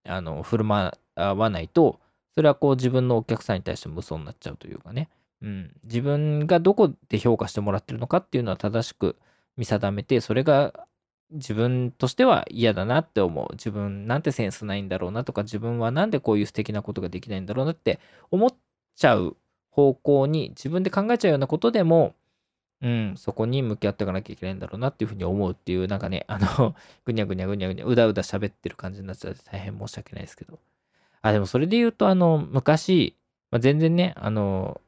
[0.03, 1.99] あの、振る舞わないと、
[2.33, 5.07] それはこう自分のお客さんに対しても嘘になっちゃうというかね、
[5.43, 9.15] うん、自分がどこで評価してもらってるのかっていうのは正しく
[9.57, 10.87] 見定めて、それが
[11.31, 13.47] 自分としては嫌だなって思う。
[13.53, 17.99] 自分なんてセンスないんだろうなとか、自分はなんでこういう素敵なことができないんだろうなって
[18.31, 18.55] 思っ
[18.95, 19.37] ちゃう
[19.71, 22.15] 方向に自分で考えちゃうようなことでも、
[22.81, 30.59] うん、そこに向き合っていかなきゃいけないんだろうなっていうふうに思うっていう、なんかね、あの、 ぐにゃぐにゃぐにゃぐにゃ、うだうだ喋ってる感じになっちゃって大変申し訳ないですけど。
[31.21, 33.15] あ、でもそれで言うと、あの、昔、
[33.51, 34.81] まあ、全然ね、あの、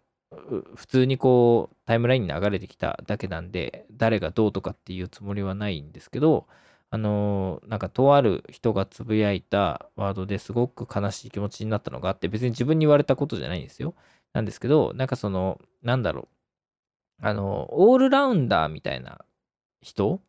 [0.76, 6.48] 普通にこう、タイムラインに流れてきただけなんで、誰がどうとかっていうつもりはないんですけど、
[6.90, 13.96] あの、なんかとある人がつぶやいたワードですごく悲しい気持ちになったのがあって、別に自分に言われたことじゃないんですよ。
[14.34, 16.28] なんですけど、なんかその、なんだろ
[17.22, 17.26] う。
[17.26, 19.26] あの、オールラウンダーみたいな
[19.82, 20.22] 人？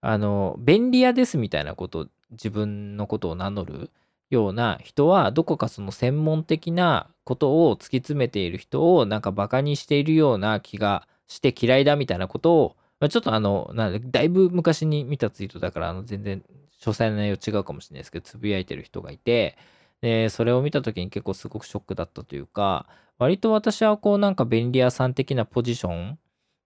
[0.00, 3.90] あの、便利屋ですみたいなこと自分のことを名乗る？
[4.34, 16.42] ような人は、どこかその専門的なことを突き詰めている人をなんかバカにしているような気がして嫌いだみたいなことを、ま、ちょっとあの、なんだいぶ昔に見たツイートだから、あの全然
[16.80, 19.56] 詳細な内容違うかもしれないですけど、つぶやいてる人がいて、
[20.00, 22.86] で、それを見た時に結構すごくショックだったというか、
[23.18, 26.18] 割と私はこうなんか便利屋さん的なポジション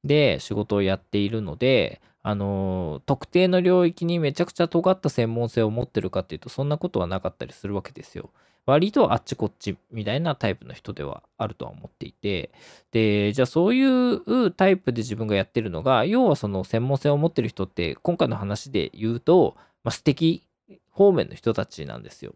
[0.04, 8.30] で仕事をやっているので、あの特定の領域にめちゃくちゃ尖った専門性を持ってるかっていうとそんなことはなかったりするわけですよ。
[8.66, 12.50] 割とあっちこっちみたいなタイプの人ではあるとは思っていて
[12.90, 20.42] でじゃあそういうタイプで自分がやってるのが要はその専門性を持ってる人って今回の話で言うと、まあ、素敵
[20.90, 22.34] 方面の人たちなんですよ。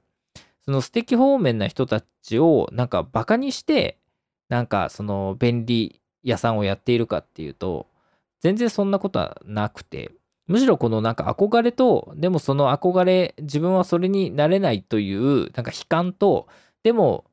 [0.65, 3.99] その素敵方面な人たちをなんかバカにして
[4.49, 7.89] なんかその便利屋さんをやっているかっていうと、
[8.41, 10.11] 全然そんなことはなくて、
[10.47, 16.49] むしろこのなんか憧れと、でもその憧れ、自分はそれになれないという、なんか悲観と、
[16.83, 17.25] でも、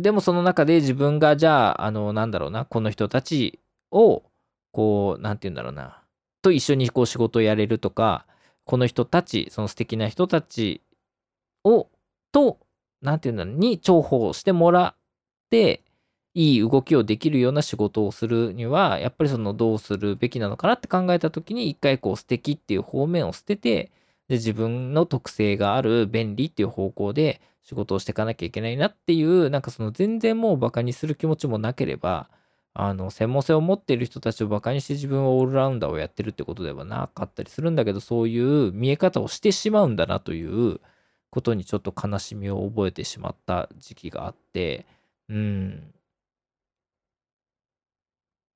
[0.00, 4.22] でもその中で自分がじゃあ、あの、なんだろうな、この人たちを、
[4.72, 6.02] こう、なんて言うんだろうな、
[6.42, 8.26] と一緒にこう仕事をやれるとか、
[8.64, 10.80] この人たち、その素敵な人たち
[11.64, 11.88] を、
[12.32, 12.58] と、
[13.02, 14.96] なんて言うんだろう、に重宝してもらっ
[15.50, 15.82] て、
[16.34, 23.92] いい動きをできるような仕事をするには、やっぱりそのどうするべきなのかなって考えた時に、一回こう素敵っていう方面を捨てて、
[24.28, 32.28] で自分の特性がある便利っていう方向で仕事をしていかなきゃいけないなっていう、なんかその全然もうバカにする気持ちもなければ、
[32.74, 40.80] あの専門性を持っている人たちをバカにして自分はオールラウンダーをやってるってことではなかったりするんだけどそういう見え方をしてしまうんだなという
[41.30, 44.86] ことにちょっと悲しみを覚えてしまった時期があって
[45.28, 45.93] うん。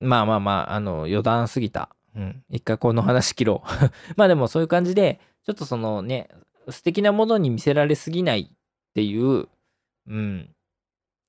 [0.01, 6.29] まあまあまああの余談すぎた、うん、一回この話切ろう まあでもそういう感じでちょっとそのね
[6.71, 8.57] 素敵なものに見せられすぎないっ
[8.95, 9.49] ていう
[10.07, 10.51] うん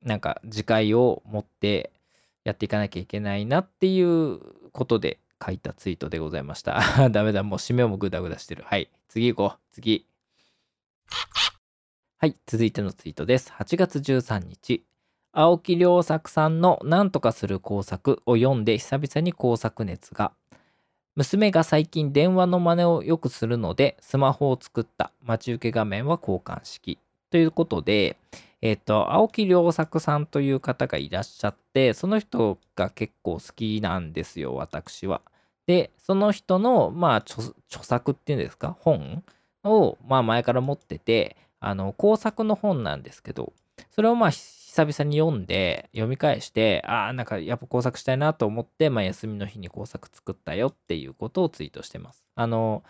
[0.04, 1.92] なんか自戒を持って
[2.44, 4.40] やっていかなきゃいけないなっていう
[4.72, 6.82] ことで書いたツイートでございました。
[7.10, 8.64] ダメだ、もう締めもグダグダしてる。
[8.66, 9.60] はい、次行こう。
[9.72, 10.06] 次。
[12.18, 13.52] はい、続いてのツイートです。
[13.52, 14.86] 8月13日。
[15.32, 20.32] 青木良作さんの何とかする工作を読んで久々に工作熱が。
[21.16, 26.98] 娘が最近電話の真似をよくするのでスマホを作った待ち受け画面は交換式
[27.30, 28.18] ということで、
[28.62, 35.22] えっ、と、青木良作さんという方がいらっしゃって、その人が結構好きなんですよ、私は。
[35.68, 39.24] で、その人の、まあ、著作っていうんですか、本
[39.64, 43.54] を、まあ、前から持ってて、あの、工作の本なんですけど、
[43.92, 44.32] それをまあ、
[44.70, 52.24] 久々に読んで、読み返して、ああ、なんかやっぱ工作したいなと思って、まあ、休みの日に工作作ったよっていうことをツイートしてます。
[52.36, 52.84] あの、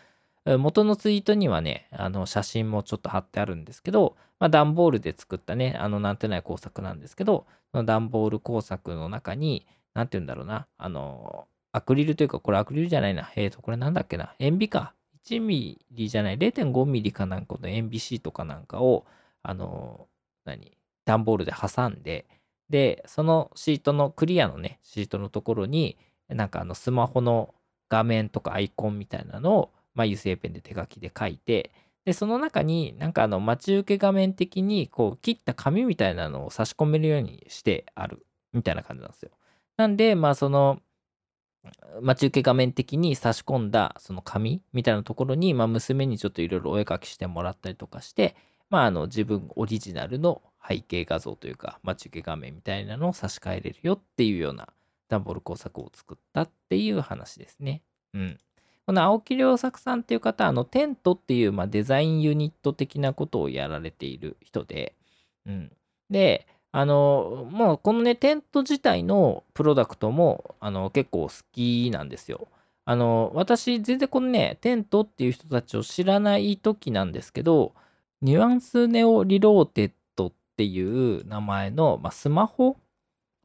[0.45, 13.31] 元のツイートにはね、あの写真もちょっと貼ってあるんですけど、まあ、段ボールで作ったね、あのなんてない工作なんですけど、その段ボール工作の中に、なんて言うんだろうな、あの、アクリルというか、これアクリルじゃないな。
[13.37, 14.35] えっ、ー、と、これなんだっけな。
[14.39, 14.93] 塩ビか。
[15.25, 19.05] 1ミリじゃない、0.5ミリかなんかの塩ビシートかなんかを、
[19.43, 20.07] あの、
[20.43, 20.78] 何？
[21.09, 22.25] 段ボールで挟んで、
[22.69, 25.97] で、そのシートの、クリアのね、シートのところに、
[26.29, 27.53] なんかあのスマホの
[27.89, 31.71] 画面とかアイコンみたいなのをまあ、油性ペンで手書きで書いて、
[32.05, 39.31] で、その中になんかあの待ち受け画面的にこう切った紙みたいなのを差し込めるようにしてあるみたいな感じなんですよ。
[39.75, 40.79] なんで、まあその
[42.01, 48.37] 待ち受け画面的に差し込んだその紙みたいなところに、まあ、娘にちょっといろいろお絵描きしてもらったりとかして、
[48.69, 54.69] まあ、あの自分オリジナルの背景画像というか待ち受け画面みたいなのを差し替えれるよっていうような
[55.09, 57.81] 段ボール工作を作ったっていう話ですね。
[58.13, 58.37] うん。
[58.85, 64.95] この青木良作さんっていう方、あの、テントっていう、まあ、デザインユニット的なことをやられている人で、
[65.45, 65.71] うん。
[66.09, 72.47] で、あの、もうこのね、テント自体のプロダクトも、あの、結構好きなんですよ。
[72.85, 77.73] あの、私、全然このね、テントっていう人たちを知らない時なんですけど、
[78.21, 79.91] ニュアンスネオリローテッ
[80.59, 82.75] っていう名前の、まあ、スマホ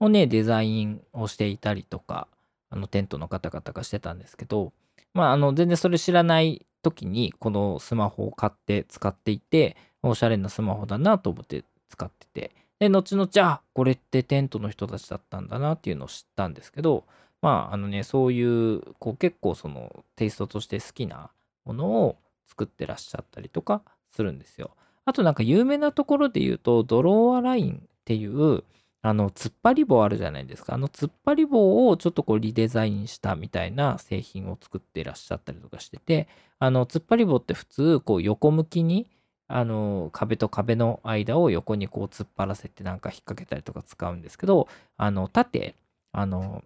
[0.00, 2.26] をね、デザインをしていたりとか、
[2.70, 4.72] あの、テントの方々がしてたんですけど、
[5.12, 12.50] まあ、あの、全然それ知らない時に、このスマホを買って使っていて、おしゃれなスマホだなと思って使ってて、
[12.80, 17.04] で、後々、あ、これってテントの人たちだったんだなっていうのを知ったんですけど、
[17.42, 21.30] まあ、あのね、そういう、こう、結構その、テイストとして好きな
[21.64, 22.16] ものを
[22.48, 24.72] 作ってらっしゃったりとかするんですよ。
[25.06, 28.64] あとなんか有名なところで言うと、ドローアラインっていう、
[29.02, 30.74] あの、突っ張り棒あるじゃないですか。
[30.74, 36.26] あの突っ張り棒をちょっとこうリデザインしたみたいな製品を作っていらっしゃったりとかしてて、
[36.58, 39.10] あの、突っ張り棒って普通、こう横向きに、
[39.46, 45.74] あの、壁と壁の間を横にこう突っ張らせてなんか引っ掛けたりとか使うんですけど、あの、縦、
[46.12, 46.64] あの、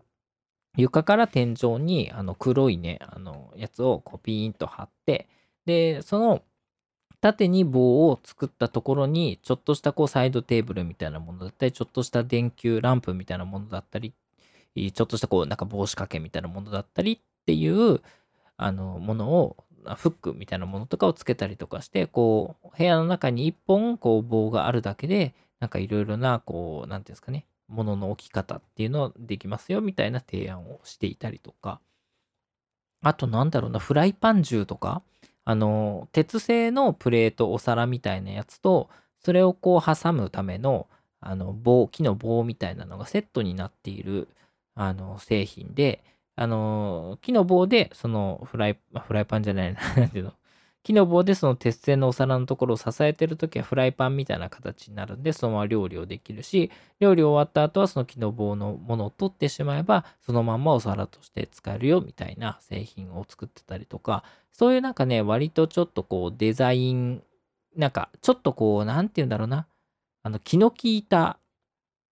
[0.77, 5.29] 床から天井にあの黒いね、あの、やつをこうピーンと貼って、
[5.67, 6.43] で、その
[7.21, 14.13] 縦に棒を作ったところに、ちょっとしたこうサイドテーブルみたいなものだったり、ちょっとした電球ランプみたいなものだったり、
[14.75, 18.01] ちょっとしたこうなんか帽子掛けみたいなものだったりっていう
[18.57, 19.57] あのものを
[19.97, 31.81] フックみたいなものとかをつけたりとかして、こう部屋の中に一本こう棒があるだけで、なんかいろいろなこう、なんていうんですかね、ものの置き方っていうのをできますよみたいな提案をしていたりとか、
[33.03, 35.03] あとなんだろうな、フライパン銃とか、
[35.49, 40.89] あの、鉄製のプレート、お皿みたいなやつと、それをこう挟むための、
[41.21, 44.29] あの、棒、木の棒みたいなのがセットになっている、
[44.75, 46.05] あの、製品で、
[46.37, 50.35] あの、木の棒で、そのフライ、フライパンじゃないな、 なんていうの、
[50.89, 67.23] 木の棒でその鉄製のお皿のところを支えてるときはフライパンみたいな形になるんで、そのまま料理をできるし、料理終わった後はその木の棒のものを取ってしまえば、そのまんまお皿として使えるよみたいな製品を作ってたりとか、そういうなんかね、割とちょっとこうデザイン、
[67.77, 69.67] なんかちょっとこう、なんて言うんだろうな、
[70.23, 71.39] あの気の利いた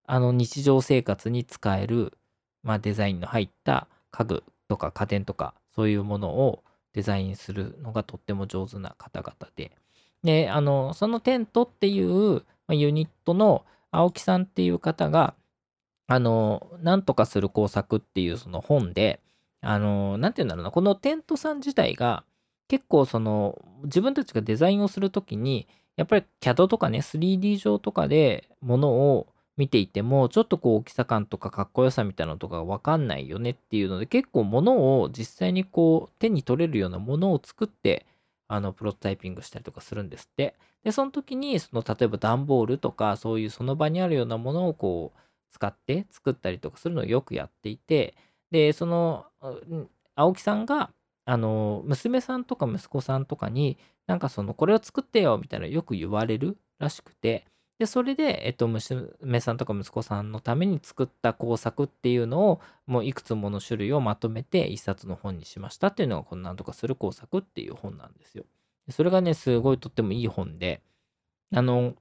[0.05, 2.13] あの日常生活に使える、
[2.63, 6.63] まあ、デザインの入った家具とか家電とかそういうものを
[6.97, 9.71] デザインするのがとっても上手な方々で、
[10.25, 15.35] で、あの、そのテントっていうユニットの青木さんっていう方が、
[16.07, 19.21] あの、なんとかする工作っていうその本で、
[19.61, 22.25] あの、なんて言うんだろうな、このテントさん自体が、
[22.67, 29.27] 結構その、自分たちがデザインをするときに、やっぱり CAD とかね、3D 上とかでものを
[29.57, 38.07] 見ていても、ちょっとこう大きさ感とかかっこよさみたいなのとかわかんないよねっていうので、結構ものを実際にこう手に取れるようなものを作って、
[38.49, 40.55] あの、プロトタイピングしたりとかするんですって。
[40.85, 45.19] で、その時に、その、例えば段ボールとか、そういうその場にあるようなものをこう、
[45.51, 48.15] 使って作ったりとかするのをよくやっていて、
[48.51, 49.27] で、その、
[50.15, 50.91] 青木さんが、
[51.25, 57.47] あの、娘さんとか息子さんとかに、なんかその、これを作ってよみたいなよく言われるらしくて、
[57.79, 68.45] で、それで、えっと、娘さんとか息子さんのために作った工作っていうのを、もういくつもの種類をまとめて一冊の本にしましたっていうのが、このなんとかする工作っていう本なんですよ。
[68.91, 70.81] それがね、すごいとってもいい本で、
[71.55, 71.95] あの、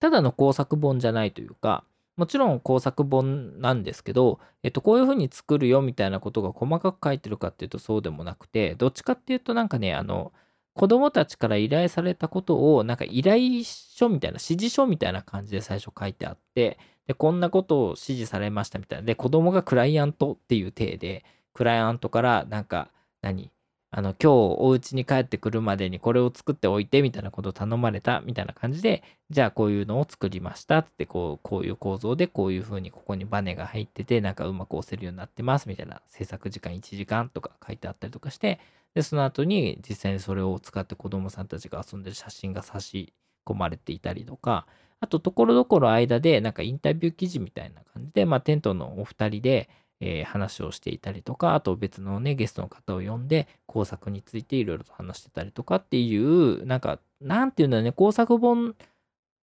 [0.00, 1.84] ただの工作本じゃないというか、
[2.16, 10.32] もちろん工作本なんですけど、えっと、こういう風に作るよみたいなことが細かく書いてるかっていうとそうでもなくて、どっちかっていうとなんかね、あの、
[10.74, 19.04] 子供たちから依頼されたことを、なんか依頼書みたいな、指示書みたいな感じで最初書いてあって、で、こんなことを指示されましたみたいな。
[19.04, 22.90] で、子供がクライアントっていう体で、クライアントからなんか、
[23.20, 23.50] 何
[23.92, 38.60] あの、今日お家に帰ってくるまでにこれを作っておいてみたいなことを頼まれたみたいな感じで、じゃあこういうのを作りましたってこう、こういう構造でこういう風にここにバネが入ってて、なんかうまく押せるようになってますみたいな制作時間1時間とか書いてあったりとかして、
[38.94, 43.12] で、その後に実際にそれを使って子供さんたちが遊んでる写真が差し
[43.46, 44.66] 込まれていたりとか、
[45.00, 49.70] あと、ところどころ間で、なんかインタビュー記事みたいな感じで、まあ、テントのお二人で、
[50.00, 58.74] えー、話をしていたりとか、あと別のね、ゲストの方を呼んで、工作についていろいろと話してたりとかっていう、なんか、なんていうんだろうね、工作本っ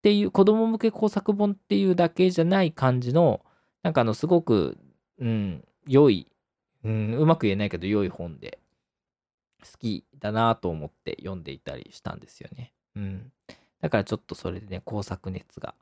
[0.03, 3.41] ていう、子供向け工作本っていうだけじゃない感じの、
[3.83, 4.77] なんかあの、すごく、
[5.19, 6.27] うん、良い、
[6.85, 8.59] うん、うまく言えないけど良い本で、
[9.63, 12.73] 好きだなと思って読んでいたりしたんですよね。
[12.95, 13.33] うん。
[13.81, 15.75] だからちょっとそれでね、工作熱が、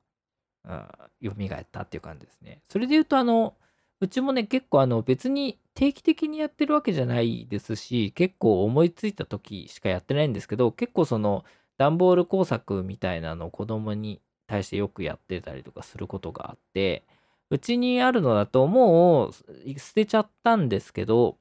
[0.65, 0.89] うん、
[1.23, 2.61] 蘇ったっていう感じですね。
[2.69, 3.55] それで言うと、あの、
[4.01, 11.45] うちもね、結構あの別に定期的にやってるわけじゃないですし、結構思いついた時しかやってないんですけど、結構その
[11.79, 17.05] 段ボール工作みたいなのを子供に対してよくやってたりとかすることがあって、
[17.51, 19.33] うちにあるのだともう
[19.79, 21.39] 捨てちゃったんですけど、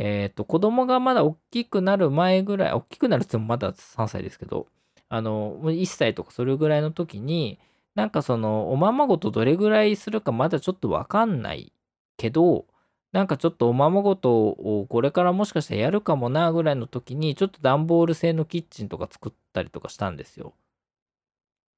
[0.00, 4.68] えっ、ー、と、子供がまだ大きくなる前ぐらい、大きくなるって言ってもまだ3歳ですけど、
[5.08, 7.58] あの、1歳とかそれぐらいの時に、
[7.96, 11.72] なんかその、おままごとどれぐらいするかまだちょっとわかんない
[12.16, 12.66] けど、
[13.10, 20.54] なんかちょっとおままごとをこれからもしかしたらやるかもなぐらいの時に、ちょっと段ボール製のキッチンとか作ったりとかしたんですよ。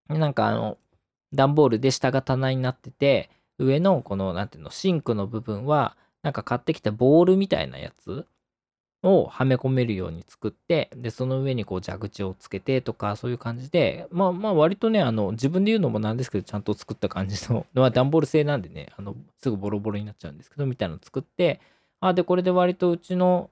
[0.08, 0.76] なんかあの、
[1.32, 8.26] 段ボールで下が棚になってて、上のこの、なんていうの、シンクの部分は、なんか買ってきたボールみたいなやつ
[9.02, 21.60] をはめ込めるように作って、で、その上にこう蛇口をつけてとか、そういう感じで、まあまあ割とね、あの、自分で言うのもなんですけど、ちゃんと作った感じの、 まあ段ボール製なんでね、あの、すぐボロボロになっちゃうんですけど、みたいなの作って、
[22.00, 23.50] あ、で、これで割とうちの、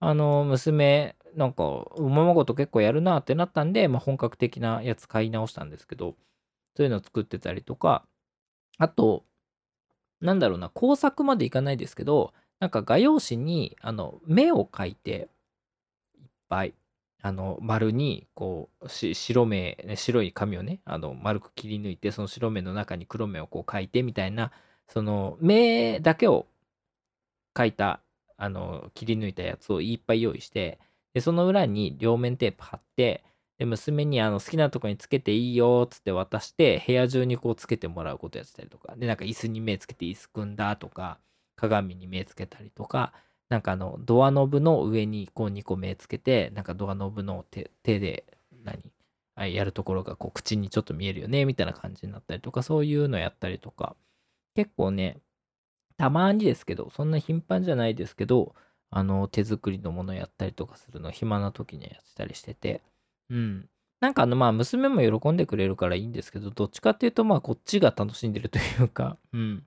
[0.00, 6.16] あの、娘、なんか、おままごと結構やるなってなったんで、まあ本格的なやつ買い直したんですけど、
[6.76, 8.04] そういうのを作ってたりとか、
[8.78, 9.24] あと、
[10.20, 15.28] なんだろうな、工作までいかないですけど、なんか画用紙に、あの、目を描いて、
[16.20, 16.74] いっぱい、
[17.22, 24.52] あの、丸に、こう、白目、白い紙をね、あの、丸く切り抜いて、その白目の中に黒目をこう描いてみたいな、
[24.88, 26.46] その、目だけを
[27.54, 28.00] 描いた、
[28.36, 30.78] あの、切り抜いたやつをいっぱい用意して、
[31.14, 33.24] で、その裏に両面テープ貼って、
[33.60, 41.18] で、娘にあの好きなとこにつけていいよっつって渡して、部屋中にこうつけてもらうことやってたりとか、で、なんか椅子に目つけて椅子組んだとか、
[41.56, 43.12] 鏡に目つけたりとか、
[43.50, 48.24] なんかあの、ドアノブの上にこう2個目つけて、なんかドアノブの手手で、
[48.64, 48.82] 何？
[49.34, 53.94] あやるところがこう口にちょっと見えるよね、みたいな感じになったりとか、そういうのやったりとか、
[54.54, 55.20] 結構ね、
[55.98, 58.54] たまにですけど、そんな頻繁じゃないですけど、
[58.90, 62.82] あの、手作りのものやったりとかするの、暇な時にやってたりしてて、
[63.30, 63.68] うん。
[64.00, 69.64] なんかあの、まあ、娘も喜んでくれるからいいんですけど、どっちかっていうと、まあ、こっちが楽しんでるというか、うん。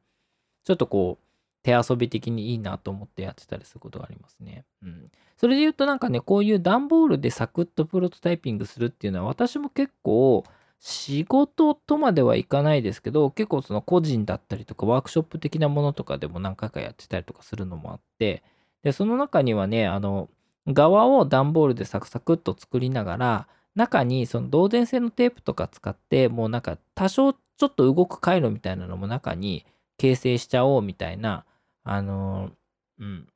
[0.65, 1.23] ちょっとこう、
[1.63, 4.65] 手遊び的にいいなと思ってやってたりすることがありますね。
[4.83, 5.11] うん。
[5.37, 10.43] それで言うとなんかね、こういう段ボールでサクッとプロトタイピングするっていうのは私も結構
[10.79, 18.43] 仕事とまではいかないですけど、結構その個人だったりとかワークショップ的なものとかでも何回かやってたりとかするのもあって、
[18.83, 20.29] で、その中にはね、あの、
[20.67, 29.65] 側を段ボールでサクサクっと作りながら、中にその導電線のテープとか使って、もうなんか多少ちょっと動く回路みたいなのも中に
[29.97, 31.45] 形成しちゃおうみたいな、
[31.83, 32.51] あの、
[32.99, 33.27] うん。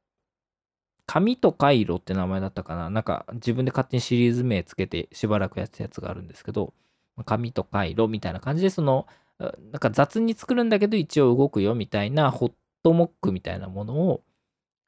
[1.05, 6.73] 紙と回路って名前だったかななんか自分で勝手にシリーズ名つけてしばらくやってたやつがあるんですけど、
[7.25, 9.07] 紙と回路みたいな感じで、その、
[9.39, 12.51] なんか雑に作るんだけど一応動くよみたいなホッ
[12.83, 14.23] トモックみたいなものを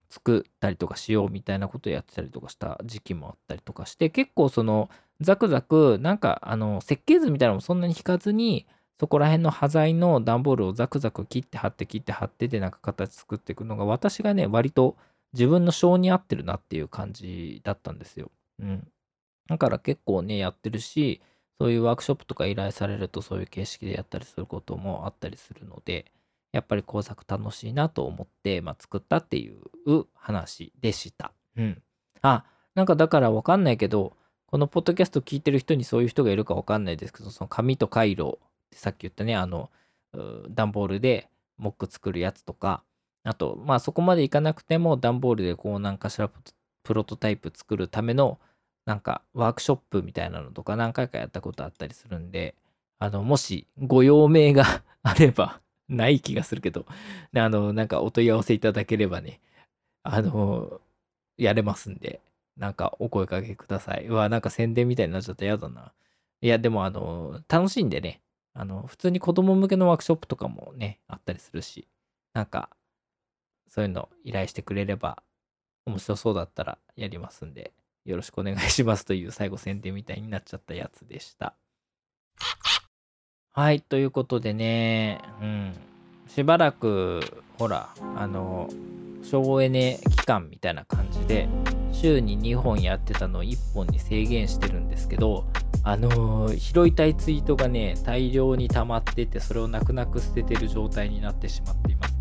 [0.09, 4.89] 作ったりとかしようみたいなことをやってたりとかした時期もあったりとかして結構その
[5.21, 8.65] ザクザクなんかあの設計図みたいなのもそんなに引かずに
[8.99, 14.97] そこら辺の端材の段ボールをザクザク切って貼って切って貼ってでなんか形作っていくのが私がね割と
[15.33, 18.31] 自分の性に合ってるなっていう感じだったんですよ。
[18.59, 18.87] うん。
[19.47, 21.21] だから結構ねやってるし
[21.59, 26.05] そういうワークショップとか依頼されるとそういう形式でやったりすることもあったりするので、
[26.51, 31.31] やっぱり工作楽しいなと思って、まあ、作ったっていう話でした。
[31.57, 31.81] うん。
[32.21, 32.43] あ、
[32.75, 34.15] なんかだからわかんないけど、
[34.47, 39.69] このポッドキャスト聞いてる人にそういう人がいるかわかんないですけど、その紙と回路ってさっき言ったね、あの、
[40.49, 42.83] 段ボールでモック作るやつとか、
[43.23, 46.31] あと、まあそこまでいかなくても段ボールでこう何かしら
[46.83, 48.39] プロトタイプ作るための
[48.85, 52.55] なんかワークショップみたいなのとか何回かやったことあったりするんで、
[52.97, 56.85] あの、もしご用命が あれば、ない気がするけど、
[57.35, 59.41] あの、なんかお問い合わせいただければね、
[60.03, 60.81] あの、
[61.37, 62.21] やれますんで、
[62.57, 64.05] なんかお声かけください。
[64.07, 65.93] うわ、なんか宣伝みたいになっちゃったら嫌だな。
[66.41, 68.21] いや、でもあの、楽しいんでね、
[68.53, 71.87] あの、普通に子供向けのワークショップとかもね、あったりするし、
[72.33, 72.69] なんか、
[73.69, 75.23] そういうの依頼してくれれば、
[75.85, 77.73] 面白そうだったらやりますんで、
[78.05, 81.55] よろしくお願いしますという最後宣伝みたいになっちゃったやつでした。
[83.51, 85.73] はい、ということでね、うん、
[86.27, 87.19] しばらく、
[87.57, 88.69] ほら、あの、
[89.23, 91.49] 省エネ期間みたいな感じで、
[91.91, 95.45] 週に2本やってたのを1本に制限してるんですけど、
[95.83, 102.17] あのー、拾いたいツイートがね、大量に溜まってて、それを泣く泣く捨ててる状態になってしまっています。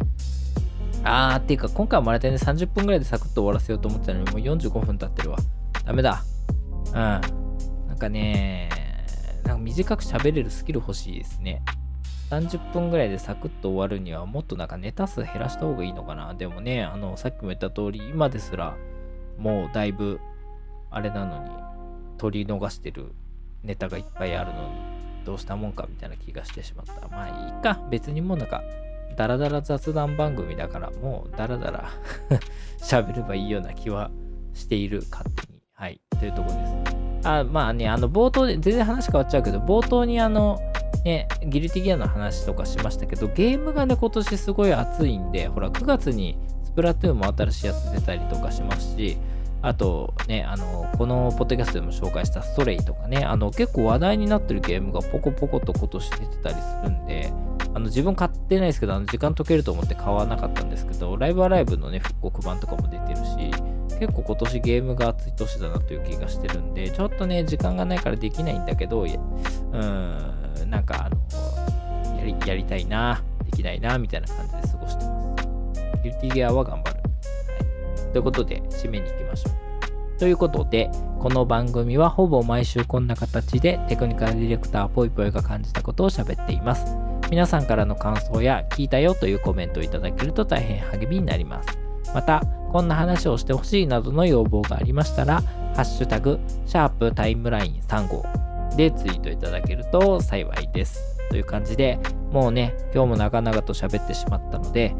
[1.05, 5.39] あー、っていうか、今回もらえたね、30分ぐらいでサクッと終わらせようと思ってたのに、もう45分経ってるわ。
[5.85, 6.25] ダメだ。
[6.87, 6.95] うん。
[6.95, 8.88] なんかね、
[9.49, 11.63] なんか短く喋れるスキル欲しいですね。
[12.31, 16.35] 30分ぐらいでサクッと終わるにはもっとなんかネタ数減らした方がいいのかな。
[16.35, 18.77] でもね、あの、さっきも言った通り、今ですら
[19.39, 20.21] もうだいぶ
[20.91, 21.51] あれなのに
[22.19, 23.13] 取り逃してる
[23.63, 24.69] ネタがいっぱいあるのに
[25.25, 27.09] どうしたもんかみたいな気がしてしまった。
[27.09, 27.81] まあいいか。
[27.91, 28.63] 別にもうなんか
[29.17, 31.89] ダラダラ雑談番組だからもうダラダラ
[32.79, 34.11] 喋ればいいような気は
[34.53, 35.63] している勝手に。
[35.73, 36.98] はい、というところです。
[37.25, 40.61] あまあね、あの冒頭で全然話変わっちゃうけど、冒頭にあの、
[41.05, 49.17] ね、ギルティギアの話とかしましたけど、ゲームがね、今年すごい熱いんで、ほら、9月にスプラトゥーンも新しいやつ出たりとかしますし、
[49.61, 57.33] あとね、あの、このポッドキャストでも紹介したストレイとかね、あの、結構話題になってるゲームがポコポコと今年出てたりするんで、
[57.75, 63.51] あの、自分買ってないですけど、あの、時間解けると思って買わなかったんですけど、ライブアライブのね、復刻版とかも出てるし、
[63.99, 76.03] 結構今年ゲームが熱い年だなという気がしてるんで、ちょっとね、時間がないからできないんだけど、うん、なんかあの、やり、やりたいな、できないな、みたいな感じで過ごしてます。
[76.03, 76.97] ギルティギアは頑張る。
[76.97, 77.03] は
[78.09, 78.13] い。
[78.13, 80.19] ということで、締めに行きましょう。
[80.19, 80.91] ということで、
[81.21, 86.97] この番組はほぼ毎週こんな形でテクニカルディレクターぽいぽいが感じたことを喋っています。
[87.31, 91.88] 皆さんからの感想や聞いたよというコメントをいただけると大変励みになります。
[92.19, 92.43] また、
[92.73, 95.41] こんな話をしてほしいなどの要望がありましたら、
[95.77, 98.25] ハッシュタグ、シャープタイムライン3号
[98.77, 101.17] でツイートいただけると幸いです。
[101.31, 102.01] という感じで、
[102.33, 104.97] もうね、今日も長々と喋ってしまったので、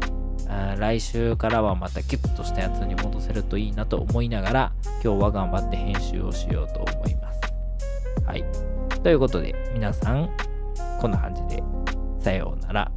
[0.77, 4.71] 来週からはまたキュッとしたやつに戻せるといいなと思いながら、
[5.03, 7.41] 今日は頑張って編集をしようと思います。
[8.25, 8.45] はい。
[9.03, 10.29] ということで、皆さん、
[11.01, 11.61] こんな感じで、
[12.21, 12.91] さようなら。